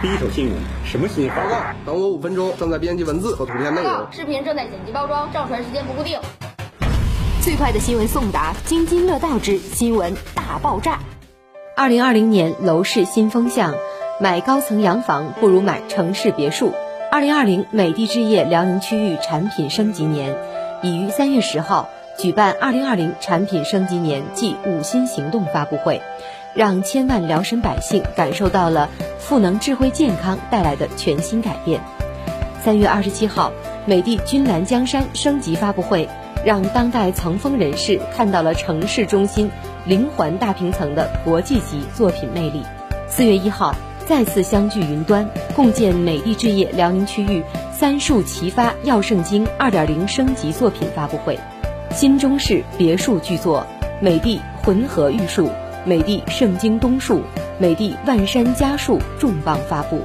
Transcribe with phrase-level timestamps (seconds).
[0.00, 0.54] 第一手新闻，
[0.84, 1.34] 什么新闻？
[1.34, 4.06] 报告，等我五分钟，正在编辑文字和图片内容。
[4.12, 6.20] 视频正在剪辑包装，上传时间不固定。
[7.42, 11.00] 最快的新闻送达，津津乐道之新闻大爆炸。
[11.76, 13.74] 二零二零年楼市新风向，
[14.20, 16.72] 买高层洋房不如买城市别墅。
[17.10, 20.36] 二零二零美的置业辽宁区域产品升级年，
[20.80, 21.88] 已于三月十号
[22.20, 26.00] 举办二零二零产品升级年暨五新行动发布会，
[26.54, 28.90] 让千万辽沈百姓感受到了
[29.28, 31.78] 赋能智慧健康带来的全新改变。
[32.64, 33.52] 三月二十七号，
[33.84, 36.08] 美的君澜江山升级发布会。
[36.44, 39.50] 让当代层峰人士看到了城市中心
[39.84, 42.62] 零环大平层的国际级作品魅力。
[43.08, 43.74] 四月一号，
[44.06, 51.38] 再次相聚云端，共建美的置业辽宁区域三树齐发耀盛京二点零升级作品发布会。
[51.90, 53.66] 新中式别墅巨作
[54.00, 55.50] 美的浑河玉墅、
[55.84, 57.20] 美的盛京东墅、
[57.58, 60.02] 美的万山家墅重磅发布，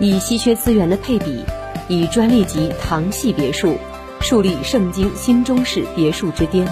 [0.00, 1.44] 以稀缺资源的配比，
[1.88, 3.76] 以专利级唐系别墅。
[4.18, 6.66] 树立盛京新中式别墅之巅，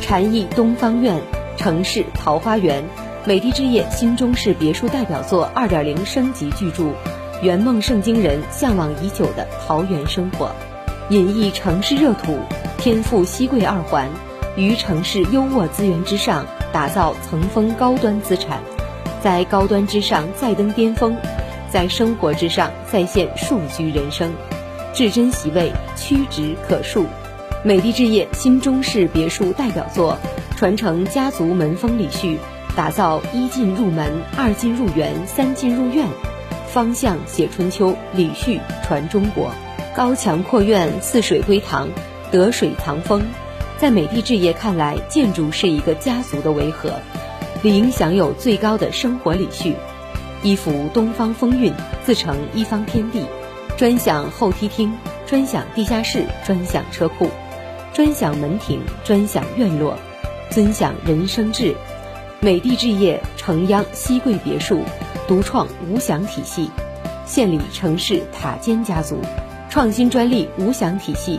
[0.00, 1.20] 禅意东方苑、
[1.56, 2.84] 城市桃花源、
[3.24, 6.92] 美的置业新中式别墅代表作二点零升级巨著，
[7.42, 10.52] 圆梦盛京人向往已久的桃源生活，
[11.08, 12.38] 隐逸城市热土，
[12.78, 14.08] 天赋西贵二环，
[14.54, 18.60] 于城市优渥资源之上打造层峰高端资产，
[19.22, 21.16] 在高端之上再登巅峰，
[21.70, 24.32] 在生活之上再现数居人生。
[24.92, 27.06] 至臻席位，屈指可数。
[27.64, 30.18] 美的置业新中式别墅代表作，
[30.56, 32.36] 传承家族门风礼序，
[32.74, 36.08] 打造一进入门、二进入园、三进入院，
[36.66, 39.52] 方向写春秋，礼序传中国。
[39.94, 41.88] 高墙阔院，四水归堂，
[42.32, 43.22] 得水藏风。
[43.78, 46.94] 在美的置业看来，建筑是一个家族的维和，
[47.62, 49.76] 理应享有最高的生活礼序，
[50.42, 51.72] 依附东方风韵，
[52.04, 53.24] 自成一方天地。
[53.76, 54.92] 专享候梯厅，
[55.26, 57.28] 专享地下室，专享车库，
[57.94, 59.96] 专享门庭，专享院落，
[60.50, 61.76] 尊享人生志。
[62.40, 64.82] 美的置业城央西贵别墅，
[65.28, 66.68] 独创无享体系，
[67.24, 69.20] 献礼城市塔尖家族，
[69.70, 71.38] 创新专利无享体系，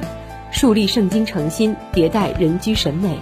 [0.52, 3.19] 树立盛京诚心迭代人居审美。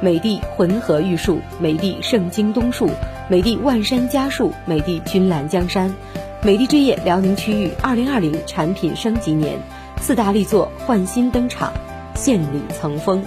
[0.00, 2.90] 美的浑河玉树，美的盛京东树，
[3.28, 5.94] 美的万山家树，美的君澜江山。
[6.42, 9.58] 美的置业辽宁区域二零二零产品升级年，
[10.00, 11.72] 四大力作焕新登场，
[12.14, 13.24] 献礼层峰。